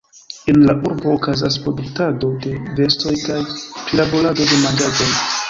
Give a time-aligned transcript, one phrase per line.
[0.51, 5.13] En la urbo okazas produktado de vestoj kaj prilaborado de manĝaĵoj.